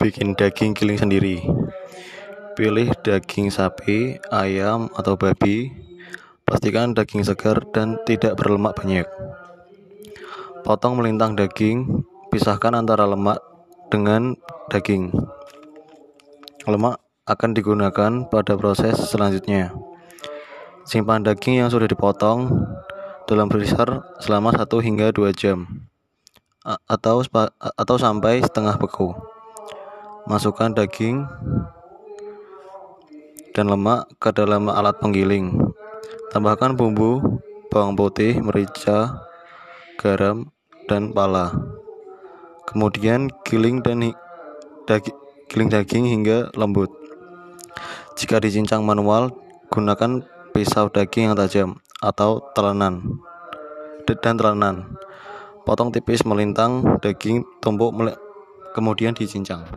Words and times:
Bikin 0.00 0.32
daging 0.32 0.72
giling 0.72 0.96
sendiri. 0.96 1.44
Pilih 2.56 2.92
daging 3.04 3.52
sapi, 3.52 4.16
ayam, 4.32 4.88
atau 4.96 5.16
babi. 5.16 5.72
Pastikan 6.44 6.96
daging 6.96 7.22
segar 7.22 7.62
dan 7.70 8.00
tidak 8.08 8.36
berlemak 8.40 8.74
banyak. 8.80 9.06
Potong 10.66 10.96
melintang 10.98 11.36
daging, 11.36 12.04
pisahkan 12.28 12.76
antara 12.76 13.08
lemak 13.08 13.40
dengan 13.88 14.36
daging. 14.68 15.12
Lemak 16.68 17.00
akan 17.24 17.50
digunakan 17.56 18.12
pada 18.28 18.52
proses 18.60 18.98
selanjutnya. 19.08 19.72
Simpan 20.84 21.22
daging 21.22 21.64
yang 21.64 21.70
sudah 21.72 21.86
dipotong 21.86 22.50
dalam 23.30 23.46
freezer 23.46 24.02
selama 24.18 24.50
1 24.52 24.66
hingga 24.82 25.14
2 25.14 25.30
jam 25.32 25.79
atau 26.64 27.24
atau 27.58 27.96
sampai 27.96 28.44
setengah 28.44 28.76
beku. 28.76 29.16
Masukkan 30.28 30.70
daging 30.72 31.24
dan 33.56 33.66
lemak 33.66 34.06
ke 34.20 34.30
dalam 34.30 34.68
alat 34.68 34.94
penggiling. 35.00 35.56
Tambahkan 36.30 36.78
bumbu, 36.78 37.18
bawang 37.72 37.98
putih, 37.98 38.38
merica, 38.38 39.26
garam, 39.98 40.52
dan 40.86 41.10
pala. 41.10 41.50
Kemudian 42.70 43.34
giling 43.42 43.82
dan 43.82 44.14
daging, 44.86 45.16
giling 45.50 45.70
daging 45.72 46.04
hingga 46.06 46.54
lembut. 46.54 46.94
Jika 48.14 48.38
dicincang 48.38 48.86
manual, 48.86 49.34
gunakan 49.72 50.22
pisau 50.54 50.86
daging 50.92 51.32
yang 51.32 51.36
tajam 51.38 51.68
atau 51.98 52.42
telenan 52.54 53.18
dan 54.06 54.34
telenan. 54.34 54.76
Potong 55.62 55.94
tipis 55.94 56.26
melintang 56.26 56.98
daging 56.98 57.46
tumbuk 57.62 57.94
kemudian 58.74 59.14
dicincang. 59.14 59.70